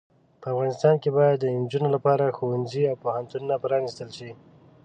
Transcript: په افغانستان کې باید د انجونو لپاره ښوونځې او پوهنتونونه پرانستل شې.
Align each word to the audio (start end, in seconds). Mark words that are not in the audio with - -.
په 0.41 0.45
افغانستان 0.53 0.95
کې 1.01 1.09
باید 1.17 1.37
د 1.39 1.45
انجونو 1.57 1.87
لپاره 1.95 2.35
ښوونځې 2.37 2.83
او 2.91 2.95
پوهنتونونه 3.03 3.55
پرانستل 3.63 4.09
شې. 4.17 4.31